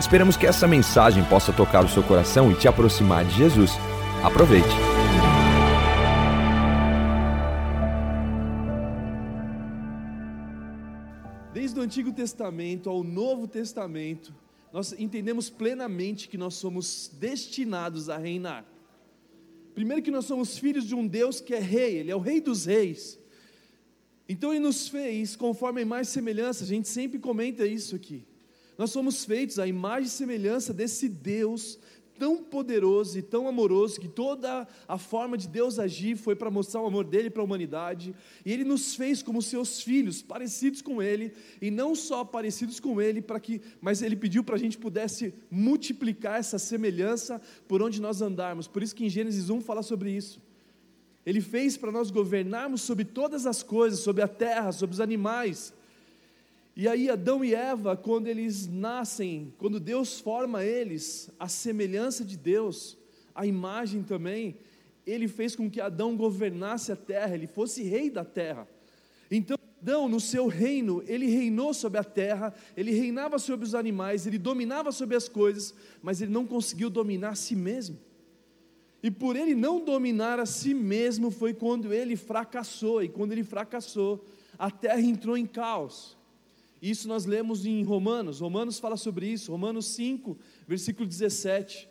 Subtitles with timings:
[0.00, 3.72] Esperamos que essa mensagem possa tocar o seu coração e te aproximar de Jesus.
[4.22, 4.68] Aproveite.
[11.52, 14.32] Desde o Antigo Testamento ao Novo Testamento,
[14.72, 18.64] nós entendemos plenamente que nós somos destinados a reinar.
[19.74, 22.40] Primeiro, que nós somos filhos de um Deus que é rei, Ele é o Rei
[22.40, 23.18] dos Reis.
[24.28, 28.27] Então, Ele nos fez conforme e semelhança, a gente sempre comenta isso aqui.
[28.78, 31.80] Nós somos feitos à imagem e semelhança desse Deus
[32.18, 36.82] tão poderoso e tão amoroso que toda a forma de Deus agir foi para mostrar
[36.82, 41.00] o amor dele para a humanidade, e ele nos fez como seus filhos, parecidos com
[41.00, 44.76] ele, e não só parecidos com ele, para que, mas ele pediu para a gente
[44.76, 48.66] pudesse multiplicar essa semelhança por onde nós andarmos.
[48.66, 50.40] Por isso que em Gênesis 1 fala sobre isso.
[51.24, 55.72] Ele fez para nós governarmos sobre todas as coisas, sobre a terra, sobre os animais,
[56.78, 62.36] e aí Adão e Eva, quando eles nascem, quando Deus forma eles, a semelhança de
[62.36, 62.96] Deus,
[63.34, 64.56] a imagem também,
[65.04, 68.68] ele fez com que Adão governasse a terra, ele fosse rei da terra.
[69.28, 74.24] Então, Adão, no seu reino, ele reinou sobre a terra, ele reinava sobre os animais,
[74.24, 77.98] ele dominava sobre as coisas, mas ele não conseguiu dominar a si mesmo.
[79.02, 83.42] E por ele não dominar a si mesmo foi quando ele fracassou, e quando ele
[83.42, 84.24] fracassou,
[84.56, 86.17] a terra entrou em caos.
[86.80, 91.88] Isso nós lemos em Romanos, Romanos fala sobre isso, Romanos 5, versículo 17.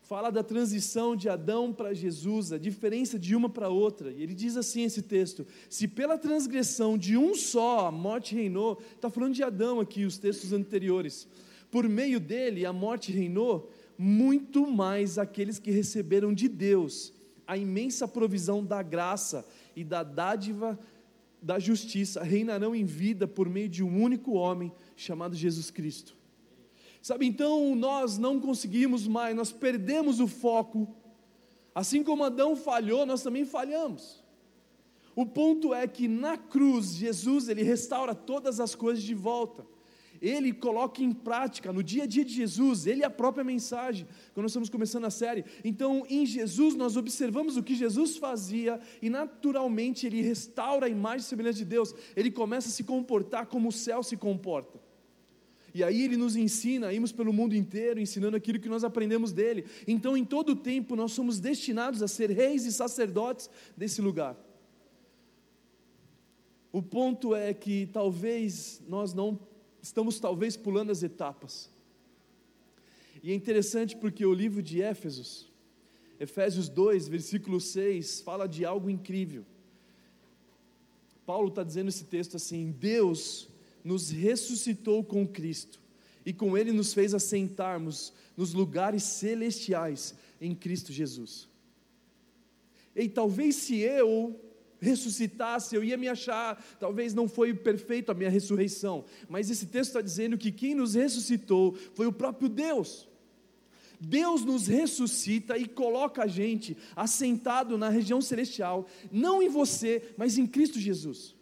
[0.00, 4.10] Fala da transição de Adão para Jesus, a diferença de uma para outra.
[4.10, 8.80] E ele diz assim esse texto: se pela transgressão de um só a morte reinou,
[8.94, 11.28] está falando de Adão aqui, os textos anteriores.
[11.70, 17.12] Por meio dele a morte reinou, muito mais aqueles que receberam de Deus
[17.48, 19.42] a imensa provisão da graça
[19.74, 20.78] e da dádiva
[21.40, 26.16] da justiça reinarão em vida por meio de um único homem chamado Jesus Cristo.
[27.00, 30.94] Sabe, então nós não conseguimos mais, nós perdemos o foco.
[31.74, 34.22] Assim como Adão falhou, nós também falhamos.
[35.14, 39.66] O ponto é que na cruz, Jesus, ele restaura todas as coisas de volta
[40.20, 44.06] ele coloca em prática no dia a dia de Jesus, ele é a própria mensagem,
[44.32, 45.44] quando nós estamos começando a série.
[45.64, 51.20] Então, em Jesus, nós observamos o que Jesus fazia e naturalmente ele restaura a imagem
[51.20, 54.78] e semelhança de Deus, ele começa a se comportar como o céu se comporta.
[55.74, 59.64] E aí ele nos ensina, irmos pelo mundo inteiro, ensinando aquilo que nós aprendemos dele.
[59.86, 64.36] Então, em todo o tempo, nós somos destinados a ser reis e sacerdotes desse lugar.
[66.72, 69.38] O ponto é que talvez nós não
[69.88, 71.70] estamos talvez pulando as etapas.
[73.22, 75.50] E é interessante porque o livro de Éfesos,
[76.20, 79.44] Efésios 2, versículo 6, fala de algo incrível.
[81.24, 83.48] Paulo está dizendo esse texto assim: Deus
[83.82, 85.80] nos ressuscitou com Cristo
[86.24, 91.48] e com Ele nos fez assentarmos nos lugares celestiais em Cristo Jesus.
[92.94, 94.38] E talvez se eu
[94.80, 99.90] ressuscitasse, eu ia me achar, talvez não foi perfeito a minha ressurreição, mas esse texto
[99.90, 103.08] está dizendo que quem nos ressuscitou foi o próprio Deus.
[104.00, 110.38] Deus nos ressuscita e coloca a gente assentado na região celestial, não em você, mas
[110.38, 111.37] em Cristo Jesus.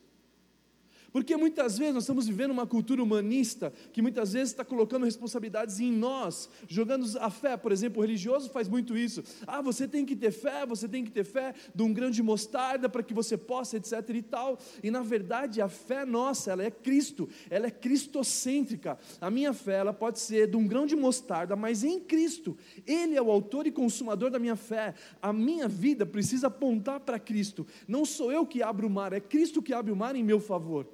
[1.12, 5.80] Porque muitas vezes nós estamos vivendo uma cultura humanista que muitas vezes está colocando responsabilidades
[5.80, 9.22] em nós, jogando a fé, por exemplo, o religioso faz muito isso.
[9.46, 12.22] Ah, você tem que ter fé, você tem que ter fé de um grão de
[12.22, 14.58] mostarda para que você possa, etc e tal.
[14.82, 18.98] E na verdade a fé nossa, ela é Cristo, ela é cristocêntrica.
[19.20, 22.56] A minha fé, ela pode ser de um grão de mostarda, mas em Cristo.
[22.86, 24.94] Ele é o autor e consumador da minha fé.
[25.20, 27.66] A minha vida precisa apontar para Cristo.
[27.86, 30.40] Não sou eu que abro o mar, é Cristo que abre o mar em meu
[30.40, 30.86] favor.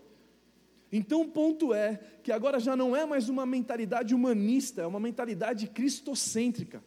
[0.92, 5.00] Então o ponto é que agora já não é mais uma mentalidade humanista, é uma
[5.00, 6.84] mentalidade cristocêntrica.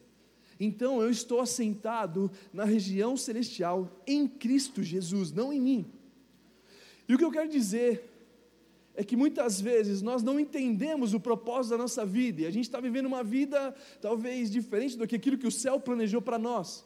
[0.59, 5.85] Então eu estou assentado na região celestial em Cristo Jesus, não em mim.
[7.09, 8.11] E o que eu quero dizer
[8.95, 12.65] é que muitas vezes nós não entendemos o propósito da nossa vida e a gente
[12.65, 16.85] está vivendo uma vida talvez diferente do que aquilo que o céu planejou para nós.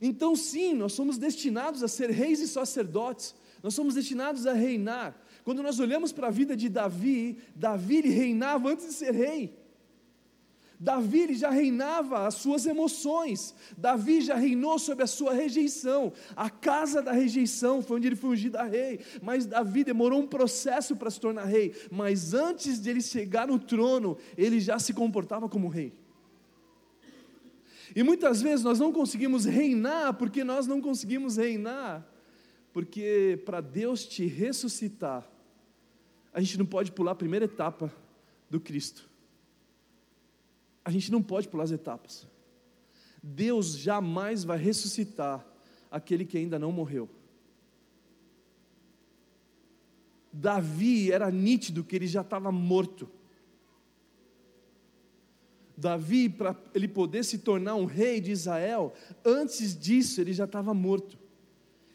[0.00, 5.20] Então, sim, nós somos destinados a ser reis e sacerdotes, nós somos destinados a reinar,
[5.44, 9.58] quando nós olhamos para a vida de Davi, Davi ele reinava antes de ser rei.
[10.80, 16.48] Davi ele já reinava as suas emoções, Davi já reinou sobre a sua rejeição, a
[16.48, 20.96] casa da rejeição foi onde ele foi ungido a rei, mas Davi demorou um processo
[20.96, 25.50] para se tornar rei, mas antes de ele chegar no trono, ele já se comportava
[25.50, 25.92] como rei.
[27.94, 32.08] E muitas vezes nós não conseguimos reinar porque nós não conseguimos reinar,
[32.72, 35.28] porque para Deus te ressuscitar,
[36.32, 37.92] a gente não pode pular a primeira etapa
[38.48, 39.08] do Cristo.
[40.84, 42.26] A gente não pode pular as etapas.
[43.22, 45.44] Deus jamais vai ressuscitar
[45.90, 47.08] aquele que ainda não morreu.
[50.32, 53.08] Davi era nítido que ele já estava morto.
[55.76, 58.92] Davi, para ele poder se tornar um rei de Israel,
[59.24, 61.18] antes disso ele já estava morto.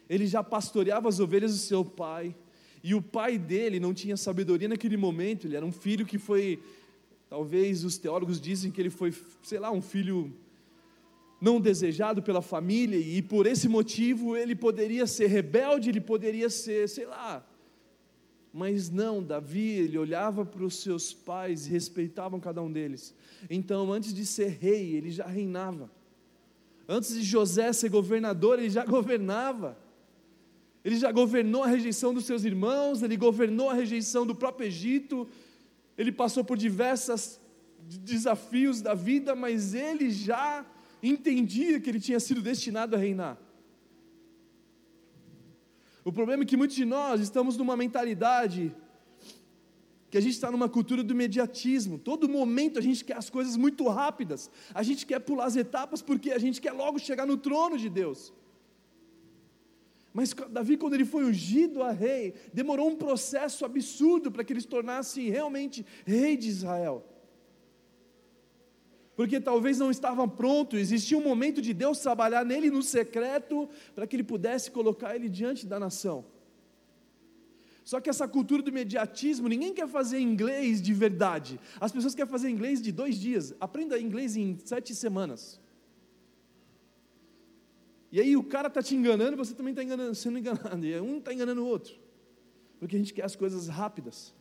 [0.08, 2.34] Ele já pastoreava as ovelhas do seu pai,
[2.82, 6.60] e o pai dele não tinha sabedoria naquele momento, ele era um filho que foi
[7.28, 9.12] Talvez os teólogos dizem que ele foi,
[9.42, 10.32] sei lá, um filho
[11.40, 16.88] não desejado pela família e por esse motivo ele poderia ser rebelde, ele poderia ser,
[16.88, 17.44] sei lá.
[18.52, 23.14] Mas não, Davi, ele olhava para os seus pais e respeitavam cada um deles.
[23.50, 25.90] Então, antes de ser rei, ele já reinava.
[26.88, 29.76] Antes de José ser governador, ele já governava.
[30.86, 35.28] Ele já governou a rejeição dos seus irmãos, ele governou a rejeição do próprio Egito,
[35.98, 37.40] ele passou por diversos
[37.80, 40.64] desafios da vida, mas ele já
[41.02, 43.36] entendia que ele tinha sido destinado a reinar.
[46.04, 48.72] O problema é que muitos de nós estamos numa mentalidade
[50.08, 51.98] que a gente está numa cultura do imediatismo.
[51.98, 54.48] Todo momento a gente quer as coisas muito rápidas.
[54.72, 57.88] A gente quer pular as etapas porque a gente quer logo chegar no trono de
[57.88, 58.32] Deus.
[60.16, 64.62] Mas Davi, quando ele foi ungido a rei, demorou um processo absurdo para que ele
[64.62, 67.04] se tornasse realmente rei de Israel.
[69.14, 74.06] Porque talvez não estava pronto, existia um momento de Deus trabalhar nele no secreto, para
[74.06, 76.24] que ele pudesse colocar ele diante da nação.
[77.84, 81.60] Só que essa cultura do imediatismo, ninguém quer fazer inglês de verdade.
[81.78, 83.54] As pessoas querem fazer inglês de dois dias.
[83.60, 85.60] Aprenda inglês em sete semanas.
[88.16, 90.86] E aí o cara está te enganando, você também está sendo enganado.
[90.86, 91.94] E um está enganando o outro.
[92.78, 94.34] Porque a gente quer as coisas rápidas.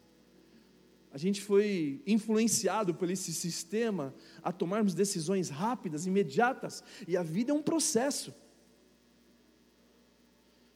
[1.11, 7.51] A gente foi influenciado por esse sistema a tomarmos decisões rápidas, imediatas, e a vida
[7.51, 8.33] é um processo.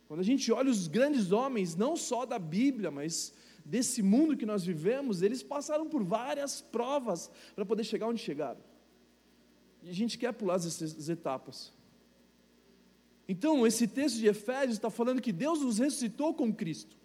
[0.10, 4.45] Quando a gente olha os grandes homens, não só da Bíblia, mas desse mundo que
[4.45, 8.60] nós vivemos, eles passaram por várias provas para poder chegar onde chegaram.
[9.84, 11.79] E a gente quer pular essas etapas.
[13.31, 16.98] Então, esse texto de Efésios está falando que Deus nos ressuscitou com Cristo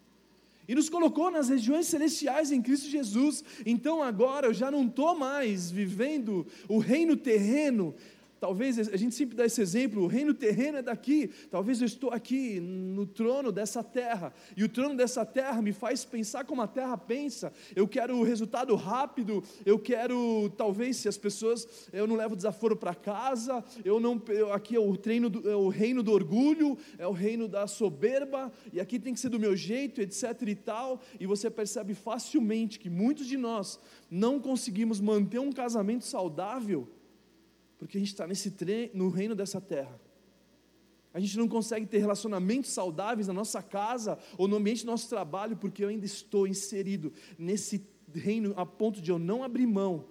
[0.67, 3.45] e nos colocou nas regiões celestiais em Cristo Jesus.
[3.67, 7.95] Então, agora eu já não estou mais vivendo o reino terreno
[8.41, 12.11] Talvez a gente sempre dá esse exemplo, o reino terreno é daqui, talvez eu estou
[12.11, 16.67] aqui no trono dessa terra, e o trono dessa terra me faz pensar como a
[16.67, 17.53] terra pensa.
[17.75, 22.77] Eu quero o resultado rápido, eu quero, talvez, se as pessoas, eu não levo desaforo
[22.77, 26.77] para casa, eu não, eu, aqui é o, treino do, é o reino do orgulho,
[26.99, 30.55] é o reino da soberba, e aqui tem que ser do meu jeito, etc e
[30.55, 33.79] tal, e você percebe facilmente que muitos de nós
[34.11, 36.89] não conseguimos manter um casamento saudável
[37.85, 40.01] porque a gente está nesse trem, no reino dessa terra.
[41.13, 45.07] A gente não consegue ter relacionamentos saudáveis na nossa casa ou no ambiente do nosso
[45.07, 50.07] trabalho, porque eu ainda estou inserido nesse reino a ponto de eu não abrir mão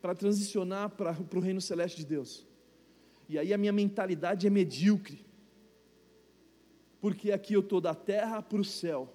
[0.00, 2.46] para transicionar para, para o reino celeste de Deus.
[3.28, 5.22] E aí a minha mentalidade é medíocre,
[6.98, 9.12] porque aqui eu estou da terra para o céu.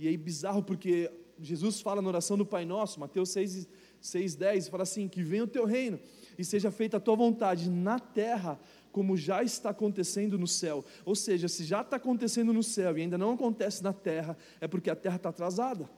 [0.00, 3.68] E aí bizarro, porque Jesus fala na oração do Pai Nosso, Mateus 6,
[4.02, 5.98] 6 10, fala assim: que venha o teu reino
[6.36, 8.58] e seja feita a tua vontade na terra,
[8.90, 10.84] como já está acontecendo no céu.
[11.04, 14.66] Ou seja, se já está acontecendo no céu e ainda não acontece na terra, é
[14.66, 15.88] porque a terra está atrasada.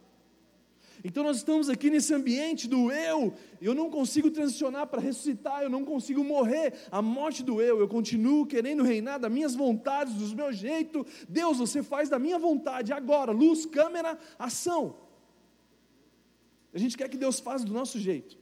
[1.02, 5.68] Então nós estamos aqui nesse ambiente do eu, eu não consigo transicionar para ressuscitar, eu
[5.68, 10.36] não consigo morrer, a morte do eu, eu continuo querendo reinar das minhas vontades, do
[10.36, 11.04] meu jeito.
[11.28, 15.03] Deus, você faz da minha vontade agora, luz, câmera, ação.
[16.74, 18.36] A gente quer que Deus faça do nosso jeito.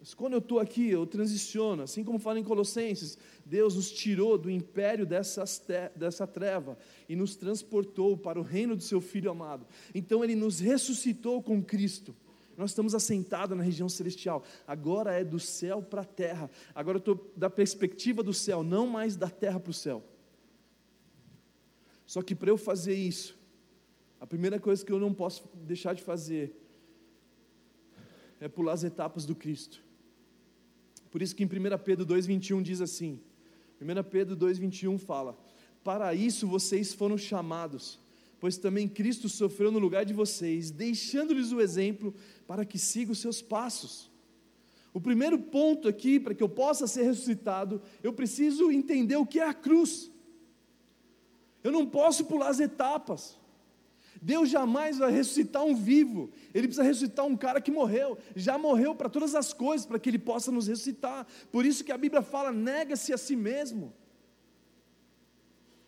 [0.00, 4.38] Mas quando eu estou aqui, eu transiciono, assim como fala em Colossenses, Deus nos tirou
[4.38, 5.62] do império dessas
[5.94, 9.66] dessa treva e nos transportou para o reino do seu Filho amado.
[9.94, 12.16] Então Ele nos ressuscitou com Cristo.
[12.56, 14.42] Nós estamos assentados na região celestial.
[14.66, 16.50] Agora é do céu para a terra.
[16.74, 20.02] Agora eu estou da perspectiva do céu, não mais da terra para o céu.
[22.06, 23.38] Só que para eu fazer isso,
[24.20, 26.54] a primeira coisa que eu não posso deixar de fazer
[28.38, 29.82] é pular as etapas do Cristo.
[31.10, 31.50] Por isso que em 1
[31.82, 33.18] Pedro 2,21 diz assim:
[33.80, 35.38] 1 Pedro 2,21 fala:
[35.82, 37.98] Para isso vocês foram chamados,
[38.38, 42.14] pois também Cristo sofreu no lugar de vocês, deixando-lhes o exemplo
[42.46, 44.10] para que sigam os seus passos.
[44.92, 49.40] O primeiro ponto aqui, para que eu possa ser ressuscitado, eu preciso entender o que
[49.40, 50.10] é a cruz.
[51.62, 53.39] Eu não posso pular as etapas.
[54.22, 58.94] Deus jamais vai ressuscitar um vivo, Ele precisa ressuscitar um cara que morreu, já morreu
[58.94, 61.26] para todas as coisas, para que Ele possa nos ressuscitar.
[61.50, 63.94] Por isso que a Bíblia fala: nega-se a si mesmo.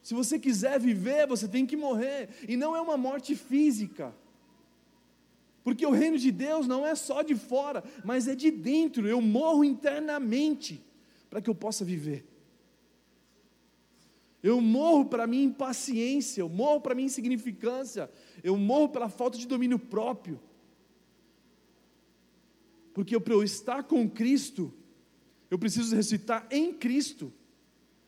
[0.03, 4.13] Se você quiser viver, você tem que morrer, e não é uma morte física,
[5.63, 9.07] porque o reino de Deus não é só de fora, mas é de dentro.
[9.07, 10.83] Eu morro internamente
[11.31, 12.32] para que eu possa viver.
[14.43, 18.11] Eu morro para minha impaciência, eu morro para minha insignificância,
[18.43, 20.41] eu morro pela falta de domínio próprio.
[22.93, 24.75] Porque para eu estar com Cristo,
[25.51, 27.33] eu preciso recitar em Cristo.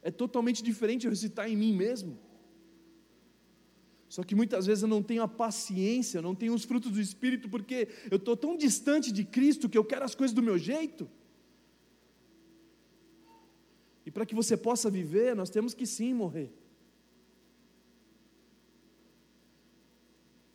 [0.02, 2.18] É totalmente diferente eu recitar em mim mesmo.
[4.08, 7.48] Só que muitas vezes eu não tenho a paciência, não tenho os frutos do Espírito,
[7.48, 11.08] porque eu estou tão distante de Cristo que eu quero as coisas do meu jeito.
[14.04, 16.52] E para que você possa viver, nós temos que sim morrer.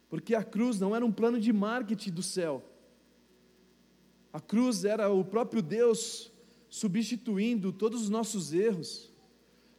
[0.09, 2.63] Porque a cruz não era um plano de marketing do céu.
[4.31, 6.31] A cruz era o próprio Deus
[6.69, 9.11] substituindo todos os nossos erros.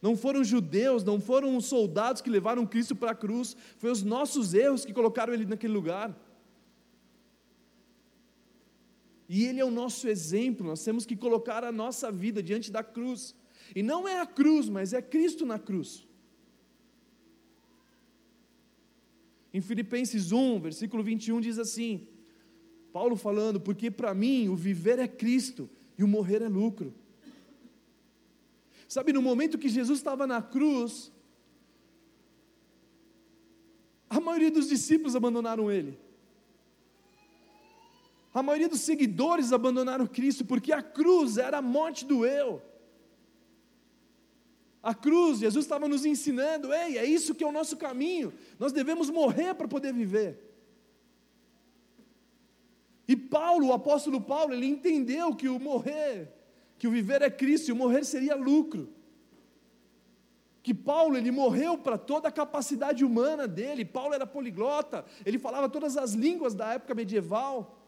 [0.01, 4.01] Não foram judeus, não foram os soldados que levaram Cristo para a cruz, foi os
[4.01, 6.17] nossos erros que colocaram ele naquele lugar.
[9.29, 12.83] E ele é o nosso exemplo, nós temos que colocar a nossa vida diante da
[12.83, 13.35] cruz.
[13.75, 16.07] E não é a cruz, mas é Cristo na cruz.
[19.53, 22.07] Em Filipenses 1, versículo 21 diz assim:
[22.91, 26.93] Paulo falando, porque para mim o viver é Cristo e o morrer é lucro.
[28.87, 31.11] Sabe, no momento que Jesus estava na cruz,
[34.09, 35.97] a maioria dos discípulos abandonaram ele.
[38.33, 42.61] A maioria dos seguidores abandonaram Cristo, porque a cruz era a morte do eu.
[44.83, 48.71] A cruz, Jesus estava nos ensinando, ei, é isso que é o nosso caminho, nós
[48.71, 50.51] devemos morrer para poder viver.
[53.07, 56.31] E Paulo, o apóstolo Paulo, ele entendeu que o morrer,
[56.79, 58.89] que o viver é Cristo e o morrer seria lucro.
[60.63, 65.67] Que Paulo, ele morreu para toda a capacidade humana dele, Paulo era poliglota, ele falava
[65.67, 67.80] todas as línguas da época medieval.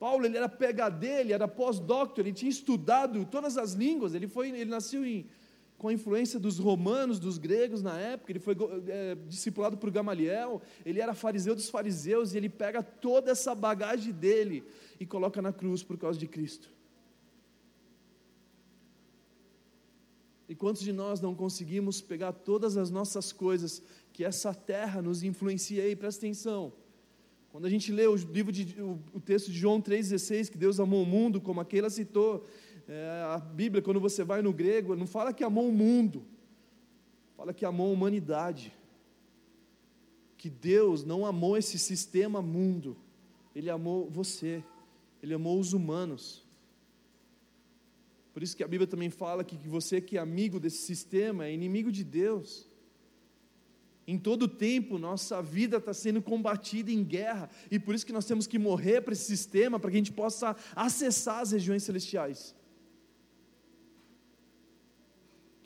[0.00, 4.48] Paulo ele era PhD, ele era pós-doctor, ele tinha estudado todas as línguas, ele, foi,
[4.48, 5.26] ele nasceu em,
[5.76, 8.56] com a influência dos romanos, dos gregos na época, ele foi
[8.88, 14.10] é, discipulado por Gamaliel, ele era fariseu dos fariseus, e ele pega toda essa bagagem
[14.10, 14.64] dele
[14.98, 16.70] e coloca na cruz por causa de Cristo.
[20.48, 23.82] E quantos de nós não conseguimos pegar todas as nossas coisas
[24.14, 26.72] que essa terra nos influencia aí, presta atenção
[27.50, 31.02] quando a gente lê o livro de, o, texto de João 3,16, que Deus amou
[31.02, 32.46] o mundo, como aquela citou,
[32.86, 36.24] é, a Bíblia, quando você vai no grego, não fala que amou o mundo,
[37.36, 38.72] fala que amou a humanidade.
[40.38, 42.96] Que Deus não amou esse sistema mundo,
[43.54, 44.62] Ele amou você,
[45.20, 46.46] Ele amou os humanos.
[48.32, 51.52] Por isso que a Bíblia também fala que você que é amigo desse sistema é
[51.52, 52.69] inimigo de Deus.
[54.06, 58.24] Em todo tempo, nossa vida está sendo combatida em guerra, e por isso que nós
[58.24, 62.54] temos que morrer para esse sistema, para que a gente possa acessar as regiões celestiais.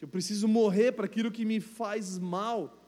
[0.01, 2.79] Eu preciso morrer para aquilo que me faz mal,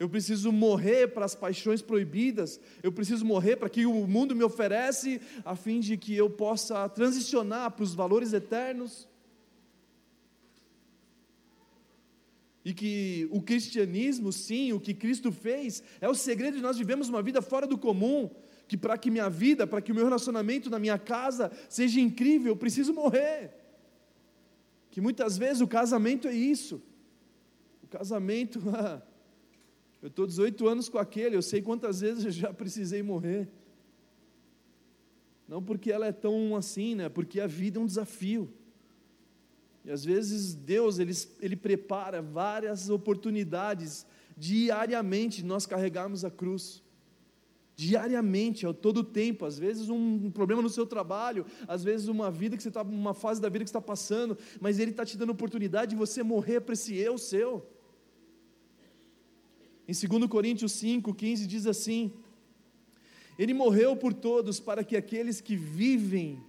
[0.00, 4.42] eu preciso morrer para as paixões proibidas, eu preciso morrer para que o mundo me
[4.42, 9.06] oferece, a fim de que eu possa transicionar para os valores eternos.
[12.64, 17.08] E que o cristianismo, sim, o que Cristo fez, é o segredo de nós vivemos
[17.08, 18.30] uma vida fora do comum.
[18.68, 22.52] Que para que minha vida, para que o meu relacionamento na minha casa seja incrível,
[22.52, 23.52] eu preciso morrer.
[24.90, 26.80] Que muitas vezes o casamento é isso.
[27.82, 29.02] O casamento, ah,
[30.00, 33.48] eu estou 18 anos com aquele, eu sei quantas vezes eu já precisei morrer.
[35.48, 37.08] Não porque ela é tão assim, né?
[37.08, 38.52] Porque a vida é um desafio.
[39.84, 46.82] E às vezes Deus ele, ele prepara várias oportunidades diariamente nós carregarmos a cruz.
[47.74, 52.56] Diariamente, ao todo tempo, às vezes um problema no seu trabalho, às vezes uma vida
[52.56, 55.30] que você está, uma fase da vida que está passando, mas Ele está te dando
[55.30, 57.66] oportunidade de você morrer para esse eu seu.
[59.88, 62.12] Em 2 Coríntios 5, 15 diz assim:
[63.38, 66.40] Ele morreu por todos para que aqueles que vivem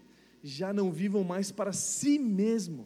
[0.43, 2.85] já não vivam mais para si mesmo,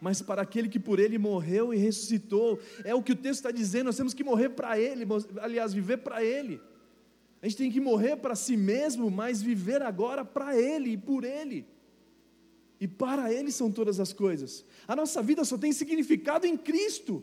[0.00, 2.58] mas para aquele que por ele morreu e ressuscitou.
[2.84, 5.06] É o que o texto está dizendo, nós temos que morrer para ele,
[5.40, 6.60] aliás, viver para ele.
[7.40, 11.24] A gente tem que morrer para si mesmo, mas viver agora para ele e por
[11.24, 11.66] ele.
[12.80, 14.64] E para ele são todas as coisas.
[14.86, 17.22] A nossa vida só tem significado em Cristo.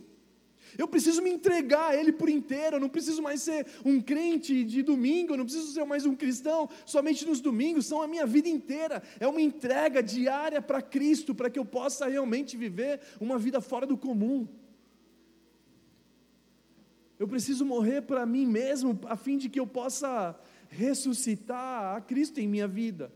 [0.78, 2.76] Eu preciso me entregar a Ele por inteiro.
[2.76, 5.34] Eu não preciso mais ser um crente de domingo.
[5.34, 7.86] Eu não preciso ser mais um cristão somente nos domingos.
[7.86, 9.02] São a minha vida inteira.
[9.20, 13.86] É uma entrega diária para Cristo, para que eu possa realmente viver uma vida fora
[13.86, 14.48] do comum.
[17.18, 22.40] Eu preciso morrer para mim mesmo, a fim de que eu possa ressuscitar a Cristo
[22.40, 23.12] em minha vida.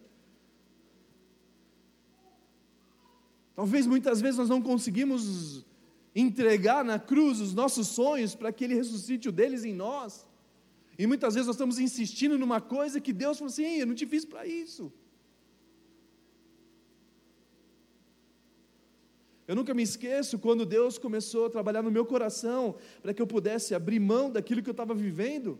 [3.56, 5.66] Talvez muitas vezes nós não conseguimos
[6.16, 10.25] entregar na cruz os nossos sonhos para que Ele ressuscite o deles em nós.
[10.98, 14.06] E muitas vezes nós estamos insistindo numa coisa que Deus falou assim: eu não te
[14.06, 14.92] fiz para isso.
[19.48, 23.25] Eu nunca me esqueço quando Deus começou a trabalhar no meu coração para que eu
[23.25, 25.60] pudesse abrir mão daquilo que eu estava vivendo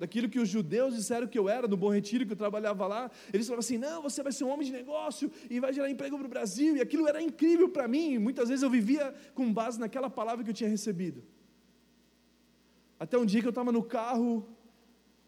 [0.00, 3.10] daquilo que os judeus disseram que eu era, no Bom Retiro, que eu trabalhava lá.
[3.32, 6.16] Eles falavam assim: não, você vai ser um homem de negócio e vai gerar emprego
[6.16, 6.74] para o Brasil.
[6.78, 8.16] E aquilo era incrível para mim.
[8.16, 11.22] Muitas vezes eu vivia com base naquela palavra que eu tinha recebido.
[12.98, 14.48] Até um dia que eu estava no carro,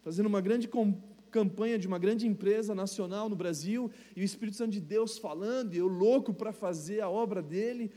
[0.01, 0.67] fazendo uma grande
[1.29, 5.75] campanha de uma grande empresa nacional no Brasil, e o Espírito Santo de Deus falando,
[5.75, 7.91] e eu louco para fazer a obra dele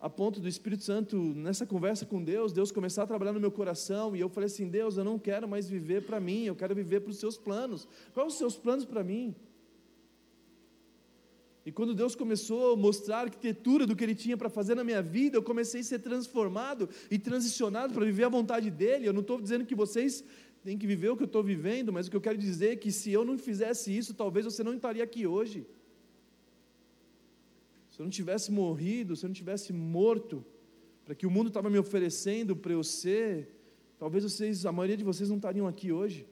[0.00, 3.50] a ponto do Espírito Santo, nessa conversa com Deus, Deus começar a trabalhar no meu
[3.52, 6.74] coração, e eu falei assim: Deus, eu não quero mais viver para mim, eu quero
[6.74, 7.86] viver para os seus planos.
[8.14, 9.34] Quais os seus planos para mim?
[11.66, 14.82] E quando Deus começou a mostrar a arquitetura do que Ele tinha para fazer na
[14.82, 19.04] minha vida, eu comecei a ser transformado e transicionado para viver a vontade dEle.
[19.04, 20.24] Eu não estou dizendo que vocês
[20.64, 22.76] têm que viver o que eu estou vivendo, mas o que eu quero dizer é
[22.76, 25.66] que se eu não fizesse isso, talvez você não estaria aqui hoje
[28.00, 30.42] se eu não tivesse morrido, se eu não tivesse morto,
[31.04, 33.54] para que o mundo estava me oferecendo para eu ser,
[33.98, 36.26] talvez vocês, a maioria de vocês não estariam aqui hoje.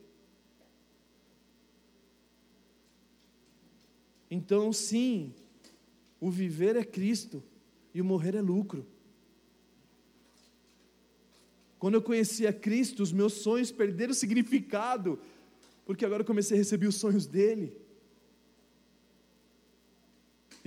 [4.30, 5.34] Então, sim,
[6.18, 7.42] o viver é Cristo
[7.92, 8.86] e o morrer é lucro.
[11.78, 15.18] Quando eu conheci a Cristo, os meus sonhos perderam significado,
[15.84, 17.76] porque agora eu comecei a receber os sonhos dele.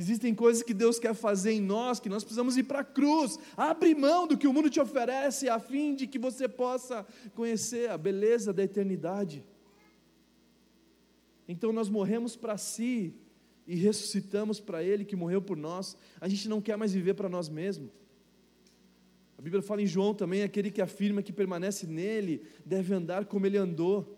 [0.01, 3.37] Existem coisas que Deus quer fazer em nós, que nós precisamos ir para a cruz,
[3.55, 7.87] abre mão do que o mundo te oferece, a fim de que você possa conhecer
[7.87, 9.45] a beleza da eternidade.
[11.47, 13.13] Então nós morremos para si
[13.67, 15.95] e ressuscitamos para Ele que morreu por nós.
[16.19, 17.91] A gente não quer mais viver para nós mesmos.
[19.37, 23.45] A Bíblia fala em João também: aquele que afirma que permanece nele deve andar como
[23.45, 24.17] ele andou.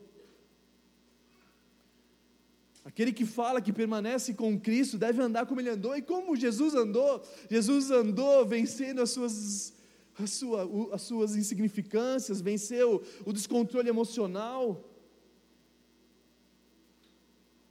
[2.85, 6.75] Aquele que fala que permanece com Cristo deve andar como ele andou e como Jesus
[6.75, 7.23] andou.
[7.49, 9.73] Jesus andou vencendo as suas,
[10.19, 14.89] as sua, as suas insignificâncias, venceu o descontrole emocional.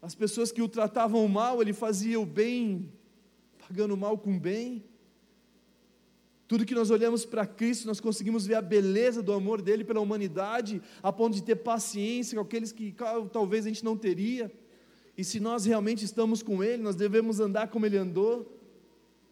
[0.01, 2.91] As pessoas que o tratavam mal, ele fazia o bem,
[3.59, 4.83] pagando mal com bem.
[6.49, 10.01] Tudo que nós olhamos para Cristo, nós conseguimos ver a beleza do amor dele pela
[10.01, 12.95] humanidade, a ponto de ter paciência com aqueles que
[13.31, 14.51] talvez a gente não teria.
[15.23, 18.61] E se nós realmente estamos com Ele, nós devemos andar como Ele andou,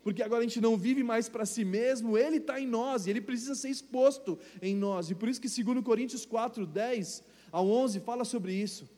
[0.04, 3.10] porque agora a gente não vive mais para si mesmo, Ele está em nós, e
[3.10, 5.10] Ele precisa ser exposto em nós.
[5.10, 8.88] E por isso que 2 Coríntios 4, 10 ao 11 fala sobre isso.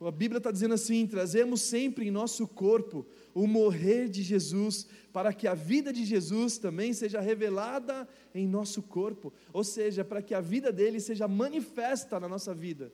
[0.00, 5.32] A Bíblia está dizendo assim: trazemos sempre em nosso corpo o morrer de Jesus, para
[5.32, 10.34] que a vida de Jesus também seja revelada em nosso corpo, ou seja, para que
[10.34, 12.92] a vida dele seja manifesta na nossa vida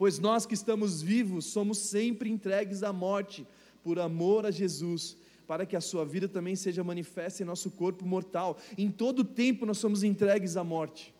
[0.00, 3.46] pois nós que estamos vivos somos sempre entregues à morte,
[3.82, 5.14] por amor a Jesus,
[5.46, 8.56] para que a sua vida também seja manifesta em nosso corpo mortal.
[8.78, 11.14] Em todo tempo nós somos entregues à morte.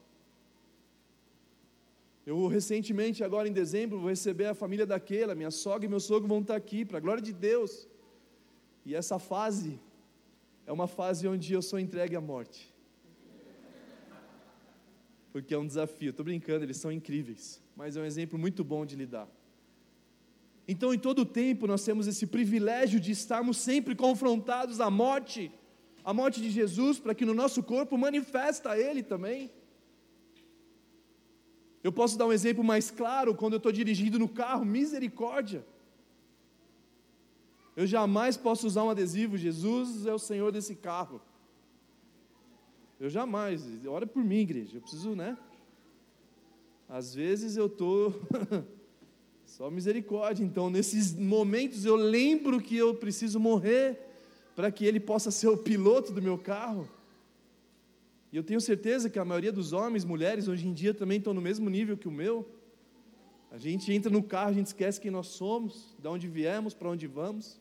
[2.25, 6.27] Eu recentemente, agora em dezembro, vou receber a família daquela, minha sogra e meu sogro
[6.27, 7.87] vão estar aqui, para a glória de Deus.
[8.87, 9.79] E essa fase
[10.65, 12.75] é uma fase onde eu sou entregue à morte.
[15.31, 18.85] Porque é um desafio, estou brincando, eles são incríveis mas é um exemplo muito bom
[18.85, 19.27] de lidar.
[20.69, 25.51] Então, em todo o tempo, nós temos esse privilégio de estarmos sempre confrontados à morte,
[26.05, 29.51] à morte de Jesus, para que no nosso corpo manifesta Ele também.
[31.83, 35.65] Eu posso dar um exemplo mais claro quando eu estou dirigindo no carro, misericórdia.
[37.75, 41.19] Eu jamais posso usar um adesivo, Jesus é o Senhor desse carro.
[43.01, 45.39] Eu jamais, ora por mim, igreja, eu preciso, né?
[46.91, 48.15] Às vezes eu estou
[49.51, 50.45] Só misericórdia.
[50.45, 53.99] Então, nesses momentos, eu lembro que eu preciso morrer
[54.55, 56.89] para que ele possa ser o piloto do meu carro.
[58.33, 61.35] E eu tenho certeza que a maioria dos homens, mulheres, hoje em dia também estão
[61.35, 62.49] no mesmo nível que o meu.
[63.51, 66.89] A gente entra no carro, a gente esquece quem nós somos, de onde viemos, para
[66.89, 67.61] onde vamos.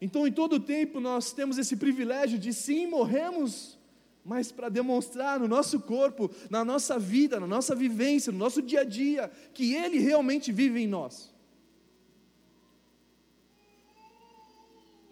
[0.00, 3.76] Então, em todo tempo, nós temos esse privilégio de sim, morremos,
[4.24, 8.80] mas para demonstrar no nosso corpo, na nossa vida, na nossa vivência, no nosso dia
[8.80, 11.30] a dia, que Ele realmente vive em nós.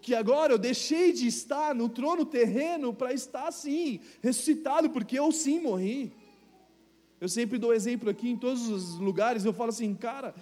[0.09, 5.31] que agora eu deixei de estar no trono terreno para estar assim, ressuscitado, porque eu
[5.31, 6.11] sim morri.
[7.21, 10.33] Eu sempre dou exemplo aqui em todos os lugares, eu falo assim, cara,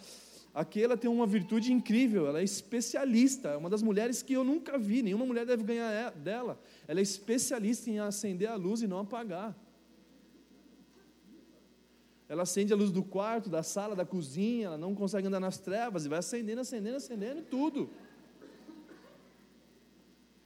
[0.58, 4.76] aquela tem uma virtude incrível, ela é especialista, é uma das mulheres que eu nunca
[4.76, 6.60] vi, nenhuma mulher deve ganhar dela.
[6.88, 9.56] Ela é especialista em acender a luz e não apagar.
[12.28, 15.60] Ela acende a luz do quarto, da sala, da cozinha, ela não consegue andar nas
[15.60, 17.88] trevas e vai acendendo, acendendo, acendendo tudo.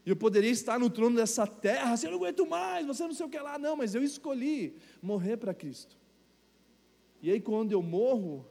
[0.05, 3.13] E eu poderia estar no trono dessa terra, assim, eu não aguento mais, você não
[3.13, 5.97] sei o que lá, não, mas eu escolhi morrer para Cristo.
[7.21, 8.45] E aí, quando eu morro,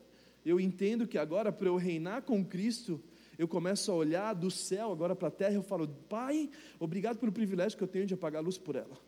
[0.44, 3.00] eu entendo que agora, para eu reinar com Cristo,
[3.38, 7.32] eu começo a olhar do céu agora para a terra eu falo, Pai, obrigado pelo
[7.32, 8.98] privilégio que eu tenho de apagar a luz por ela.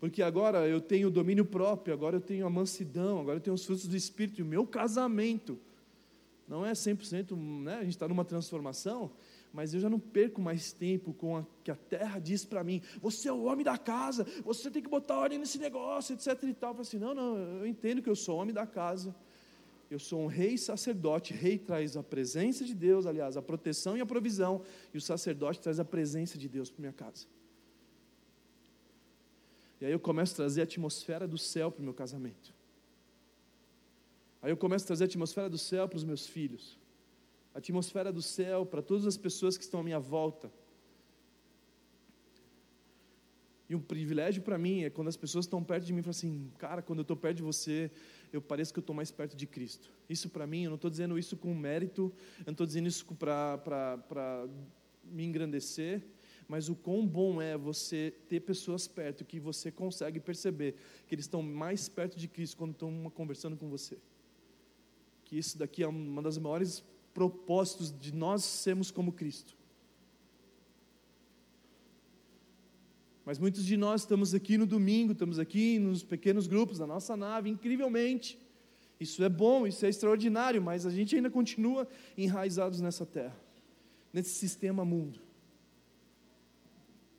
[0.00, 3.64] Porque agora eu tenho domínio próprio, agora eu tenho a mansidão, agora eu tenho os
[3.64, 5.58] frutos do Espírito, e o meu casamento
[6.46, 7.74] não é 100%, né?
[7.74, 9.10] a gente está numa transformação,
[9.52, 12.82] mas eu já não perco mais tempo com o que a terra diz para mim.
[13.00, 16.42] Você é o homem da casa, você tem que botar ordem nesse negócio, etc.
[16.42, 16.70] e tal.
[16.70, 19.14] Eu falo assim: não, não, eu entendo que eu sou homem da casa.
[19.90, 21.32] Eu sou um rei sacerdote.
[21.32, 24.62] Rei traz a presença de Deus, aliás, a proteção e a provisão.
[24.92, 27.26] E o sacerdote traz a presença de Deus para minha casa.
[29.80, 32.52] E aí eu começo a trazer a atmosfera do céu para o meu casamento.
[34.42, 36.76] Aí eu começo a trazer a atmosfera do céu para os meus filhos
[37.58, 40.48] a atmosfera do céu para todas as pessoas que estão à minha volta.
[43.68, 46.12] E um privilégio para mim é quando as pessoas estão perto de mim e falam
[46.12, 47.90] assim, cara, quando eu estou perto de você,
[48.32, 49.90] eu pareço que eu estou mais perto de Cristo.
[50.08, 53.04] Isso para mim, eu não estou dizendo isso com mérito, eu não estou dizendo isso
[53.16, 54.48] para
[55.02, 56.06] me engrandecer,
[56.46, 60.76] mas o quão bom é você ter pessoas perto que você consegue perceber
[61.08, 63.98] que eles estão mais perto de Cristo quando estão conversando com você.
[65.24, 66.84] Que isso daqui é uma das maiores
[67.18, 69.56] propósitos de nós sermos como Cristo.
[73.26, 77.16] Mas muitos de nós estamos aqui no domingo, estamos aqui nos pequenos grupos da nossa
[77.16, 78.38] nave, incrivelmente.
[79.00, 83.36] Isso é bom, isso é extraordinário, mas a gente ainda continua enraizados nessa terra,
[84.12, 85.18] nesse sistema mundo.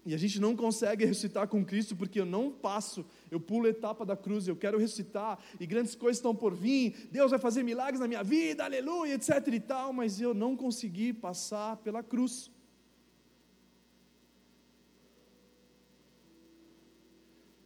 [0.05, 3.69] E a gente não consegue ressuscitar com Cristo porque eu não passo, eu pulo a
[3.69, 7.63] etapa da cruz, eu quero ressuscitar e grandes coisas estão por vir, Deus vai fazer
[7.63, 12.51] milagres na minha vida, aleluia, etc e tal, mas eu não consegui passar pela cruz.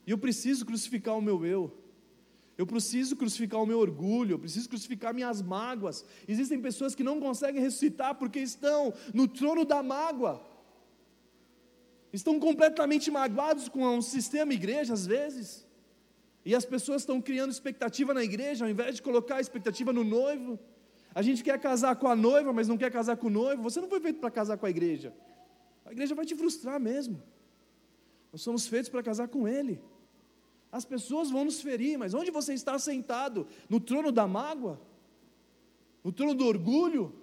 [0.06, 1.80] E eu preciso crucificar o meu eu.
[2.58, 6.06] Eu preciso crucificar o meu orgulho, eu preciso crucificar minhas mágoas.
[6.28, 10.53] Existem pessoas que não conseguem ressuscitar porque estão no trono da mágoa
[12.14, 15.68] estão completamente magoados com o sistema igreja, às vezes,
[16.46, 20.04] e as pessoas estão criando expectativa na igreja, ao invés de colocar a expectativa no
[20.04, 20.60] noivo.
[21.16, 23.64] A gente quer casar com a noiva, mas não quer casar com o noivo.
[23.64, 25.14] Você não foi feito para casar com a igreja.
[25.86, 27.22] A igreja vai te frustrar mesmo.
[28.32, 29.82] Nós somos feitos para casar com Ele.
[30.72, 33.48] As pessoas vão nos ferir, mas onde você está sentado?
[33.70, 34.82] No trono da mágoa?
[36.04, 37.14] No trono do orgulho?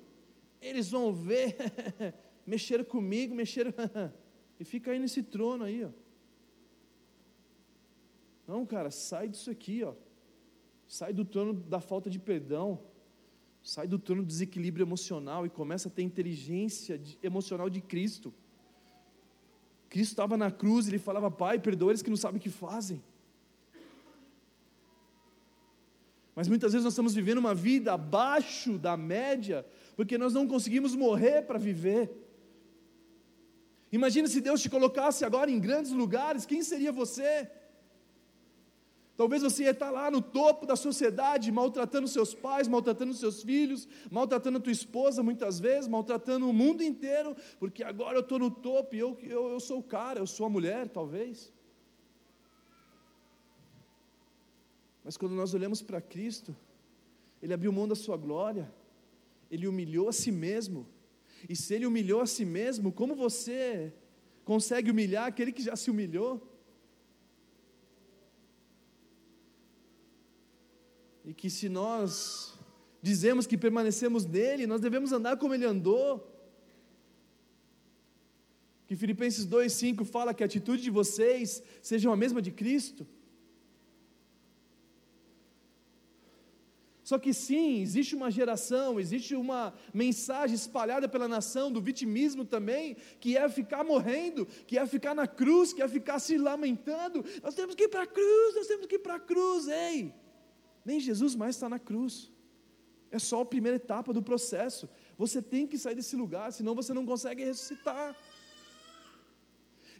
[0.63, 1.57] Eles vão ver,
[2.47, 3.75] mexer comigo, mexer.
[4.61, 5.89] e fica aí nesse trono aí, ó.
[8.47, 9.95] Não, cara, sai disso aqui, ó.
[10.87, 12.79] Sai do trono da falta de perdão.
[13.63, 18.35] Sai do trono do desequilíbrio emocional e começa a ter inteligência emocional de Cristo.
[19.89, 23.03] Cristo estava na cruz ele falava: Pai, perdoa eles que não sabem o que fazem.
[26.35, 30.95] Mas muitas vezes nós estamos vivendo uma vida abaixo da média, porque nós não conseguimos
[30.95, 32.30] morrer para viver.
[33.93, 37.51] Imagina se Deus te colocasse agora em grandes lugares, quem seria você?
[39.21, 43.87] Talvez você ia estar lá no topo da sociedade, maltratando seus pais, maltratando seus filhos,
[44.11, 48.51] maltratando a tua esposa muitas vezes, maltratando o mundo inteiro, porque agora eu estou no
[48.51, 51.53] topo e eu, eu, eu sou o cara, eu sou a mulher, talvez.
[55.05, 56.57] Mas quando nós olhamos para Cristo,
[57.43, 58.73] Ele abriu mão da sua glória,
[59.51, 60.87] Ele humilhou a si mesmo,
[61.49, 63.93] e se ele humilhou a si mesmo, como você
[64.45, 66.47] consegue humilhar aquele que já se humilhou?
[71.25, 72.59] E que se nós
[73.03, 76.27] dizemos que permanecemos nele, nós devemos andar como ele andou.
[78.87, 83.07] Que Filipenses 2,5 fala que a atitude de vocês seja a mesma de Cristo.
[87.11, 92.97] Só que sim, existe uma geração, existe uma mensagem espalhada pela nação do vitimismo também,
[93.19, 97.25] que é ficar morrendo, que é ficar na cruz, que é ficar se lamentando.
[97.43, 100.15] Nós temos que ir para a cruz, nós temos que ir para a cruz, ei!
[100.85, 102.31] Nem Jesus mais está na cruz.
[103.11, 104.89] É só a primeira etapa do processo.
[105.19, 108.17] Você tem que sair desse lugar, senão você não consegue ressuscitar.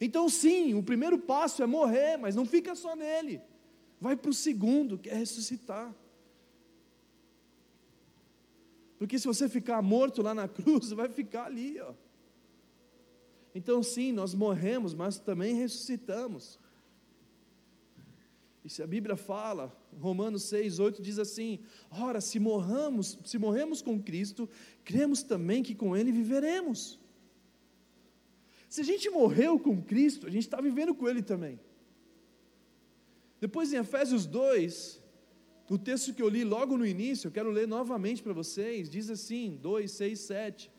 [0.01, 3.43] Então, sim, o primeiro passo é morrer, mas não fica só nele.
[4.01, 5.93] Vai para o segundo, que é ressuscitar.
[9.01, 11.95] Porque se você ficar morto lá na cruz, vai ficar ali, ó.
[13.55, 16.59] Então sim, nós morremos, mas também ressuscitamos.
[18.63, 21.61] E se a Bíblia fala, Romanos 6, 8 diz assim:
[21.91, 24.47] ora, se morramos, se morremos com Cristo,
[24.85, 27.01] cremos também que com Ele viveremos.
[28.69, 31.59] Se a gente morreu com Cristo, a gente está vivendo com Ele também.
[33.41, 35.00] Depois em Efésios 2,
[35.71, 39.09] o texto que eu li logo no início, eu quero ler novamente para vocês, diz
[39.09, 40.71] assim: 2, 6, 7.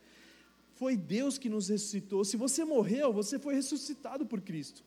[0.74, 2.26] Foi Deus que nos ressuscitou.
[2.26, 4.84] Se você morreu, você foi ressuscitado por Cristo.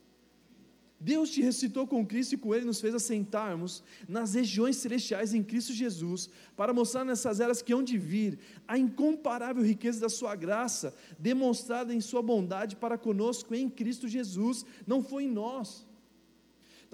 [1.01, 5.43] Deus te ressuscitou com Cristo e com Ele nos fez assentarmos nas regiões celestiais em
[5.43, 8.39] Cristo Jesus, para mostrar nessas eras que hão de vir
[8.69, 14.67] a incomparável riqueza da Sua graça, demonstrada em Sua bondade para conosco em Cristo Jesus,
[14.87, 15.87] não foi em nós.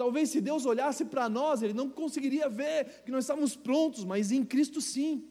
[0.03, 4.31] Talvez se Deus olhasse para nós, Ele não conseguiria ver que nós estávamos prontos, mas
[4.31, 5.23] em Cristo sim.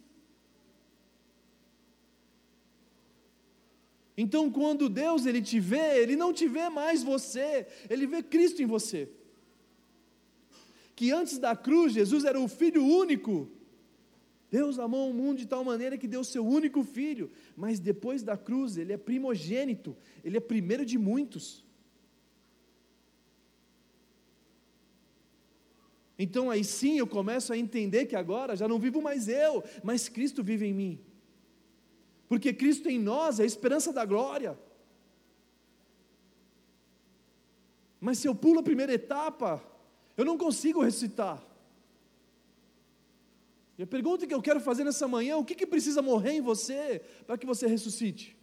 [4.17, 8.63] Então, quando Deus ele te vê, ele não te vê mais você, ele vê Cristo
[8.63, 9.11] em você.
[10.95, 13.51] Que antes da cruz, Jesus era o filho único.
[14.53, 18.37] Deus amou o mundo de tal maneira que deu seu único filho, mas depois da
[18.37, 21.69] cruz, ele é primogênito, ele é primeiro de muitos.
[26.23, 30.07] Então aí sim eu começo a entender que agora já não vivo mais eu, mas
[30.07, 31.01] Cristo vive em mim.
[32.29, 34.59] Porque Cristo em nós é a esperança da glória.
[37.99, 39.65] Mas se eu pulo a primeira etapa,
[40.15, 41.43] eu não consigo ressuscitar.
[43.79, 46.43] E a pergunta que eu quero fazer nessa manhã: o que, que precisa morrer em
[46.43, 48.37] você para que você ressuscite?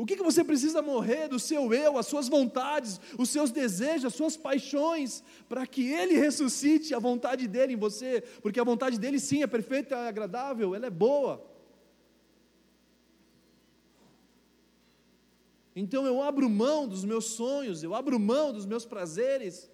[0.00, 4.06] O que, que você precisa morrer do seu eu, as suas vontades, os seus desejos,
[4.06, 8.22] as suas paixões, para que Ele ressuscite a vontade dele em você?
[8.40, 11.46] Porque a vontade dele sim é perfeita, é agradável, ela é boa.
[15.76, 19.70] Então eu abro mão dos meus sonhos, eu abro mão dos meus prazeres,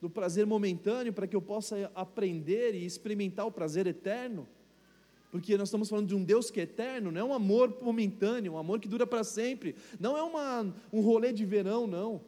[0.00, 4.48] do prazer momentâneo, para que eu possa aprender e experimentar o prazer eterno.
[5.30, 8.54] Porque nós estamos falando de um Deus que é eterno, não é um amor momentâneo,
[8.54, 9.76] um amor que dura para sempre.
[10.00, 12.22] Não é uma, um rolê de verão, não.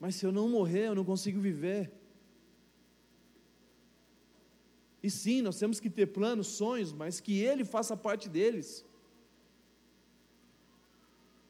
[0.00, 1.92] Mas se eu não morrer, eu não consigo viver.
[5.02, 8.84] E sim, nós temos que ter planos, sonhos, mas que Ele faça parte deles.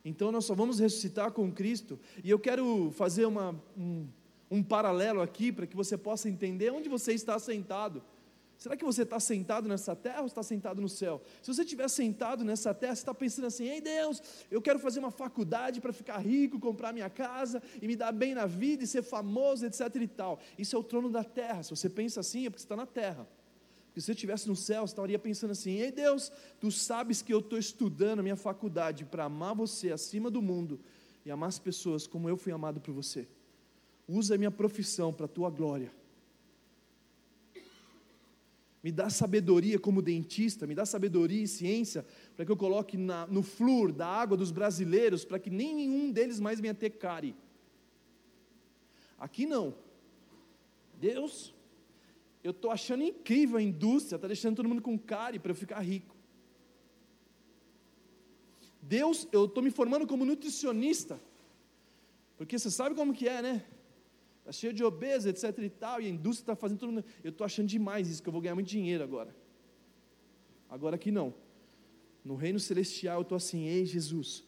[0.04, 1.98] Então nós só vamos ressuscitar com Cristo.
[2.22, 4.06] E eu quero fazer uma, um,
[4.50, 8.02] um paralelo aqui para que você possa entender onde você está sentado.
[8.58, 11.22] Será que você está sentado nessa terra ou está sentado no céu?
[11.42, 14.98] Se você estiver sentado nessa terra, você está pensando assim: ei Deus, eu quero fazer
[14.98, 18.86] uma faculdade para ficar rico, comprar minha casa e me dar bem na vida e
[18.86, 19.94] ser famoso, etc.
[19.96, 20.40] e tal.
[20.58, 21.62] Isso é o trono da terra.
[21.62, 23.28] Se você pensa assim, é porque você está na terra.
[23.88, 27.34] Porque se você estivesse no céu, você estaria pensando assim: ei Deus, tu sabes que
[27.34, 30.80] eu estou estudando a minha faculdade para amar você acima do mundo
[31.26, 33.28] e amar as pessoas como eu fui amado por você
[34.08, 35.92] usa a minha profissão para a tua glória.
[38.82, 43.26] Me dá sabedoria como dentista, me dá sabedoria e ciência para que eu coloque na,
[43.26, 47.34] no flúor da água dos brasileiros, para que nem nenhum deles mais venha ter cárie.
[49.18, 49.74] Aqui não.
[51.00, 51.52] Deus,
[52.44, 55.80] eu estou achando incrível a indústria, está deixando todo mundo com cárie para eu ficar
[55.80, 56.14] rico.
[58.80, 61.20] Deus, eu estou me formando como nutricionista,
[62.36, 63.66] porque você sabe como que é, né?
[64.46, 67.04] Está cheio de obesos, etc e tal, e a indústria está fazendo tudo.
[67.24, 69.34] Eu estou achando demais isso, que eu vou ganhar muito dinheiro agora.
[70.70, 71.34] Agora aqui não.
[72.24, 74.44] No reino celestial eu estou assim, ei Jesus,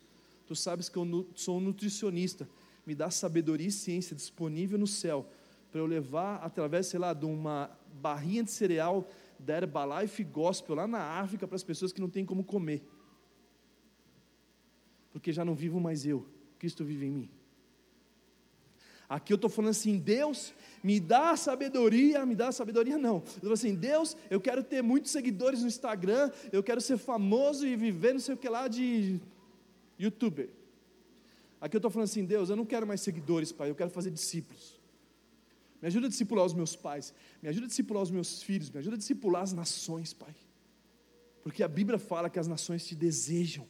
[0.46, 2.48] tu sabes que eu sou um nutricionista,
[2.87, 5.28] me dá sabedoria e ciência disponível no céu,
[5.72, 7.68] para eu levar através, sei lá, de uma
[8.00, 9.04] barrinha de cereal
[9.37, 12.88] da Herbalife Gospel lá na África para as pessoas que não têm como comer.
[15.11, 16.24] Porque já não vivo mais eu,
[16.56, 17.38] Cristo vive em mim.
[19.08, 23.16] Aqui eu estou falando assim, Deus, me dá sabedoria, me dá sabedoria não.
[23.16, 27.66] Eu estou assim, Deus, eu quero ter muitos seguidores no Instagram, eu quero ser famoso
[27.66, 29.18] e viver não sei o que lá de
[29.98, 30.50] youtuber.
[31.58, 34.10] Aqui eu estou falando assim, Deus, eu não quero mais seguidores, Pai, eu quero fazer
[34.10, 34.78] discípulos.
[35.80, 38.78] Me ajuda a discipular os meus pais, me ajuda a discipular os meus filhos, me
[38.78, 40.34] ajuda a discipular as nações, Pai.
[41.42, 43.66] Porque a Bíblia fala que as nações te desejam.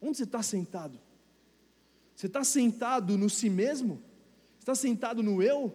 [0.00, 0.98] Onde você está sentado?
[2.16, 4.02] Você está sentado no si mesmo?
[4.58, 5.72] Está sentado no eu?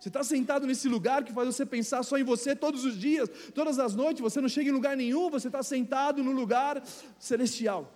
[0.00, 3.28] Você está sentado nesse lugar que faz você pensar só em você todos os dias,
[3.54, 6.82] todas as noites, você não chega em lugar nenhum, você está sentado no lugar
[7.18, 7.94] celestial.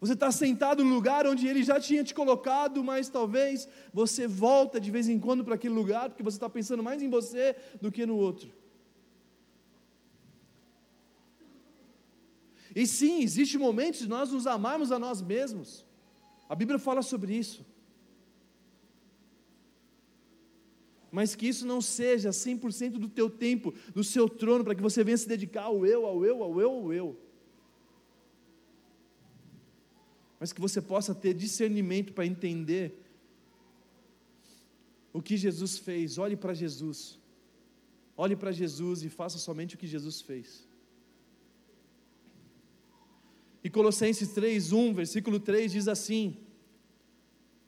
[0.00, 4.80] Você está sentado no lugar onde Ele já tinha te colocado, mas talvez você volta
[4.80, 7.92] de vez em quando para aquele lugar, porque você está pensando mais em você do
[7.92, 8.63] que no outro.
[12.74, 15.84] E sim, existe momentos de nós nos amarmos a nós mesmos.
[16.48, 17.64] A Bíblia fala sobre isso.
[21.10, 25.04] Mas que isso não seja 100% do teu tempo, do seu trono, para que você
[25.04, 27.24] venha se dedicar ao eu, ao eu, ao eu, ao eu.
[30.44, 33.02] mas que você possa ter discernimento para entender
[35.10, 36.18] o que Jesus fez.
[36.18, 37.18] Olhe para Jesus.
[38.14, 40.68] Olhe para Jesus e faça somente o que Jesus fez.
[43.64, 46.36] E Colossenses 3, 1, versículo 3 diz assim: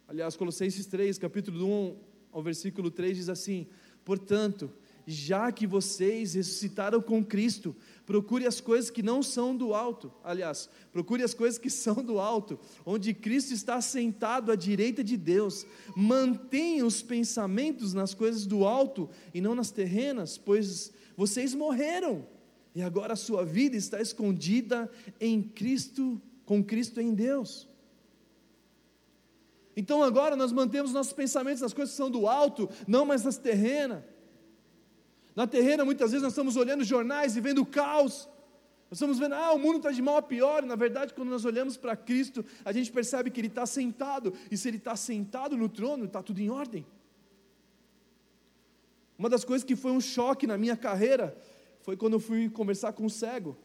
[0.07, 1.97] aliás, Colossenses 3, capítulo 1
[2.31, 3.67] ao versículo 3 diz assim:
[4.05, 4.71] Portanto,
[5.07, 10.13] já que vocês ressuscitaram com Cristo, procure as coisas que não são do alto.
[10.23, 15.17] Aliás, procure as coisas que são do alto, onde Cristo está sentado à direita de
[15.17, 15.67] Deus.
[15.97, 22.36] Mantenha os pensamentos nas coisas do alto e não nas terrenas, pois vocês morreram
[22.77, 27.67] e agora a sua vida está escondida em Cristo, com Cristo em Deus.
[29.75, 33.39] Então agora nós mantemos nossos pensamentos nas coisas que são do alto, não mais nas
[33.39, 34.05] terrenas.
[35.35, 38.29] Na terrena, muitas vezes, nós estamos olhando jornais e vendo o caos.
[38.91, 40.63] Nós estamos vendo, ah, o mundo está de mal a pior.
[40.63, 44.35] Na verdade, quando nós olhamos para Cristo, a gente percebe que Ele está sentado.
[44.51, 46.85] E se Ele está sentado no trono, está tudo em ordem.
[49.19, 51.35] Uma das coisas que foi um choque na minha carreira
[51.87, 53.57] foi quando eu fui conversar com um cego.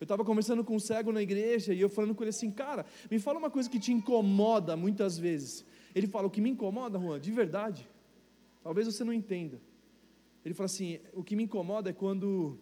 [0.00, 2.84] Eu estava conversando com um cego na igreja e eu falando com ele assim, cara,
[3.10, 5.64] me fala uma coisa que te incomoda muitas vezes.
[5.94, 7.88] Ele fala, o que me incomoda, Juan, de verdade,
[8.62, 9.58] talvez você não entenda.
[10.44, 12.58] Ele fala assim: o que me incomoda é quando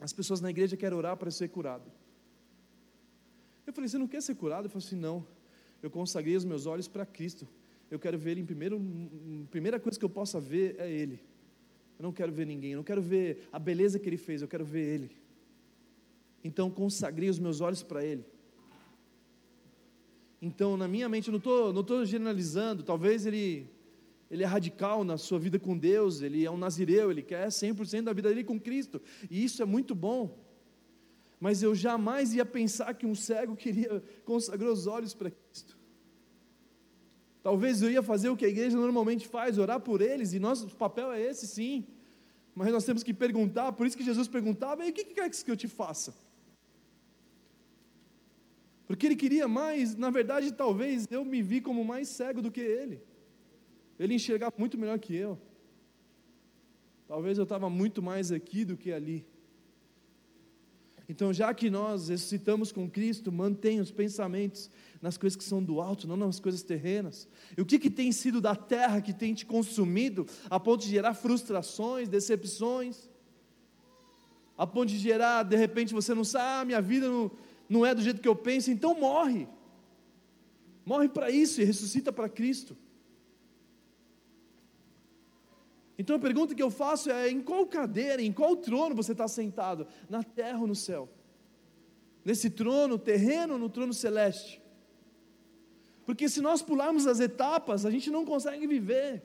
[0.00, 1.90] as pessoas na igreja querem orar para ser curado.
[3.66, 4.62] Eu falei: você não quer ser curado?
[4.66, 5.26] Ele falou assim: não.
[5.82, 7.46] Eu consagrei os meus olhos para Cristo.
[7.90, 8.80] Eu quero ver Ele em primeiro.
[9.50, 11.20] Primeira coisa que eu possa ver é Ele.
[11.98, 12.72] Eu não quero ver ninguém.
[12.72, 14.42] Eu não quero ver a beleza que Ele fez.
[14.42, 15.10] Eu quero ver Ele.
[16.44, 18.24] Então consagrei os meus olhos para Ele.
[20.40, 22.82] Então, na minha mente, eu não estou não generalizando.
[22.82, 23.68] Talvez ele
[24.30, 28.02] ele é radical na sua vida com Deus, ele é um nazireu, ele quer 100%
[28.02, 30.44] da vida dele com Cristo, e isso é muito bom.
[31.38, 35.75] Mas eu jamais ia pensar que um cego queria consagrar os olhos para Cristo.
[37.46, 40.66] Talvez eu ia fazer o que a igreja normalmente faz, orar por eles, e nosso
[40.84, 41.86] papel é esse sim.
[42.52, 45.50] Mas nós temos que perguntar, por isso que Jesus perguntava: e o que quer que
[45.52, 46.12] eu te faça?
[48.88, 52.60] Porque ele queria mais, na verdade, talvez eu me vi como mais cego do que
[52.60, 53.00] ele.
[53.96, 55.38] Ele enxergava muito melhor que eu.
[57.06, 59.24] Talvez eu estava muito mais aqui do que ali.
[61.08, 65.80] Então, já que nós ressuscitamos com Cristo, mantenha os pensamentos nas coisas que são do
[65.80, 67.28] alto, não nas coisas terrenas.
[67.56, 70.90] E o que, que tem sido da terra que tem te consumido, a ponto de
[70.90, 73.08] gerar frustrações, decepções,
[74.58, 77.30] a ponto de gerar, de repente, você não sabe, ah, minha vida não,
[77.68, 79.46] não é do jeito que eu penso, então morre.
[80.84, 82.76] Morre para isso e ressuscita para Cristo.
[85.98, 89.26] Então a pergunta que eu faço é: em qual cadeira, em qual trono você está
[89.26, 89.86] sentado?
[90.08, 91.08] Na terra ou no céu?
[92.24, 94.60] Nesse trono terreno ou no trono celeste?
[96.04, 99.22] Porque se nós pularmos as etapas, a gente não consegue viver.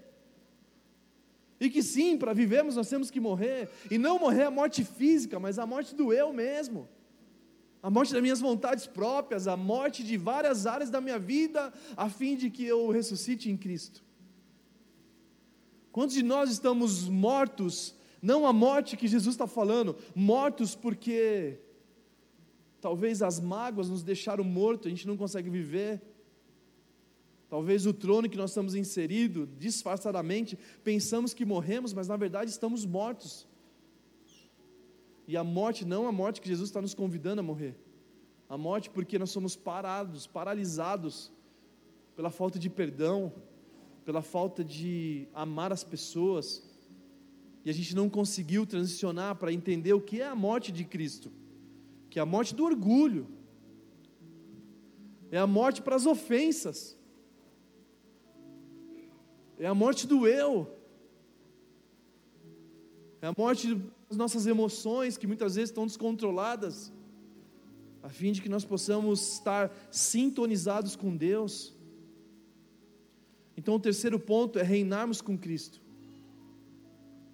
[1.59, 3.69] E que sim, para vivermos nós temos que morrer.
[3.89, 6.89] E não morrer a morte física, mas a morte do eu mesmo.
[7.83, 12.09] A morte das minhas vontades próprias, a morte de várias áreas da minha vida, a
[12.09, 14.03] fim de que eu ressuscite em Cristo.
[15.91, 21.59] Quantos de nós estamos mortos, não a morte que Jesus está falando, mortos porque
[22.79, 26.01] talvez as mágoas nos deixaram mortos, a gente não consegue viver.
[27.49, 32.85] Talvez o trono que nós estamos inseridos, disfarçadamente, pensamos que morremos, mas na verdade estamos
[32.85, 33.45] mortos.
[35.27, 37.75] E a morte não é a morte que Jesus está nos convidando a morrer.
[38.47, 41.31] A morte porque nós somos parados, paralisados
[42.15, 43.33] pela falta de perdão,
[44.05, 46.63] pela falta de amar as pessoas,
[47.63, 51.31] e a gente não conseguiu transicionar para entender o que é a morte de Cristo,
[52.09, 53.27] que é a morte do orgulho,
[55.31, 56.97] é a morte para as ofensas,
[59.59, 60.75] é a morte do eu,
[63.21, 63.75] é a morte
[64.09, 66.91] das nossas emoções que muitas vezes estão descontroladas,
[68.01, 71.73] a fim de que nós possamos estar sintonizados com Deus.
[73.61, 75.79] Então, o terceiro ponto é reinarmos com Cristo.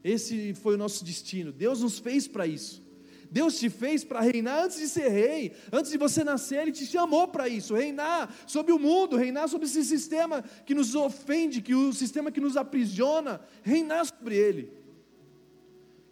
[0.03, 1.53] Esse foi o nosso destino.
[1.53, 2.83] Deus nos fez para isso.
[3.31, 6.85] Deus te fez para reinar antes de ser rei, antes de você nascer, Ele te
[6.85, 11.73] chamou para isso, reinar sobre o mundo, reinar sobre esse sistema que nos ofende, que
[11.73, 14.73] o sistema que nos aprisiona, reinar sobre ele.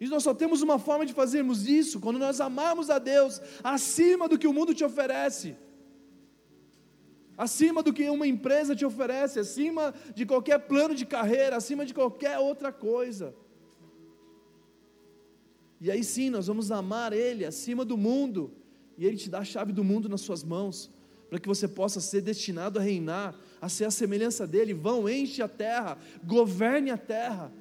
[0.00, 4.26] E nós só temos uma forma de fazermos isso quando nós amarmos a Deus acima
[4.26, 5.56] do que o mundo te oferece,
[7.36, 11.92] acima do que uma empresa te oferece, acima de qualquer plano de carreira, acima de
[11.92, 13.34] qualquer outra coisa.
[15.80, 18.52] E aí sim, nós vamos amar Ele acima do mundo,
[18.96, 20.90] e Ele te dá a chave do mundo nas suas mãos,
[21.28, 24.72] para que você possa ser destinado a reinar, a ser a semelhança dEle.
[24.72, 27.52] Vão, enche a terra, governe a terra.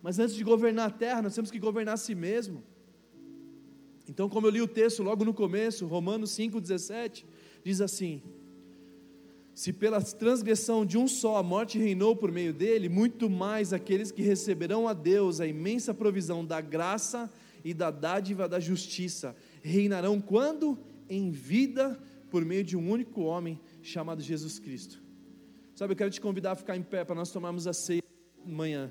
[0.00, 2.62] Mas antes de governar a terra, nós temos que governar a si mesmo.
[4.08, 7.24] Então, como eu li o texto logo no começo, Romanos 5,17,
[7.64, 8.22] diz assim:
[9.54, 14.10] Se pela transgressão de um só a morte reinou por meio dele, muito mais aqueles
[14.10, 17.30] que receberão a Deus a imensa provisão da graça
[17.64, 20.78] e da dádiva da justiça reinarão quando?
[21.08, 22.00] Em vida,
[22.30, 25.02] por meio de um único homem chamado Jesus Cristo.
[25.74, 28.02] Sabe, eu quero te convidar a ficar em pé para nós tomarmos a ceia
[28.44, 28.90] amanhã.